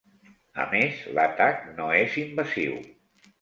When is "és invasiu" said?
1.99-2.81